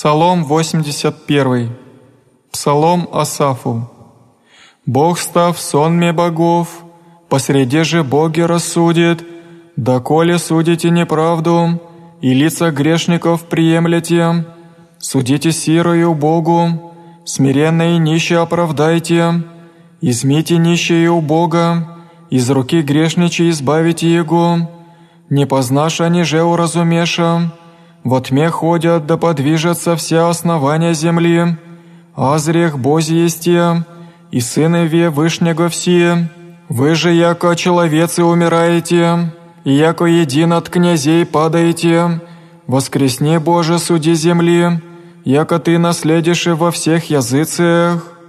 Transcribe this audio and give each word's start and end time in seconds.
Псалом 0.00 0.44
81. 0.44 1.76
Псалом 2.50 3.06
Асафу. 3.12 3.90
«Бог, 4.86 5.18
став 5.18 5.60
сонме 5.60 6.14
богов, 6.14 6.68
посреди 7.28 7.82
же 7.82 8.02
боги 8.02 8.40
рассудит, 8.40 9.22
доколе 9.76 10.38
судите 10.38 10.88
неправду, 10.88 11.82
и 12.22 12.32
лица 12.32 12.70
грешников 12.70 13.44
приемлете, 13.44 14.46
судите 14.98 15.52
сирою 15.52 16.14
Богу, 16.14 16.94
смиренно 17.26 17.94
и 17.94 17.98
нище 17.98 18.38
оправдайте, 18.38 19.42
измите 20.00 20.56
нищие 20.56 21.10
у 21.10 21.20
Бога, 21.20 21.98
из 22.30 22.48
руки 22.48 22.80
грешничей 22.80 23.50
избавите 23.50 24.10
Его, 24.10 24.60
не 25.28 25.44
познашь 25.44 26.00
они 26.00 26.22
же 26.22 26.42
уразумеша, 26.42 27.52
во 28.04 28.20
тьме 28.20 28.48
ходят 28.50 29.06
да 29.06 29.16
подвижатся 29.16 29.96
все 29.96 30.28
основания 30.28 30.94
земли, 30.94 31.56
азрех 32.14 32.78
Бози 32.78 33.14
есте, 33.14 33.84
и 34.30 34.40
сынове 34.40 35.10
Вышнего 35.10 35.68
все. 35.68 36.28
Вы 36.68 36.94
же, 36.94 37.12
яко 37.12 37.56
человецы, 37.56 38.22
умираете, 38.22 39.32
и 39.64 39.72
яко 39.72 40.04
един 40.04 40.52
от 40.52 40.68
князей 40.68 41.26
падаете. 41.26 42.20
Воскресни, 42.66 43.38
Боже, 43.38 43.78
суди 43.78 44.14
земли, 44.14 44.80
яко 45.24 45.58
Ты 45.58 45.78
наследишь 45.78 46.46
во 46.46 46.70
всех 46.70 47.10
языцах. 47.10 48.19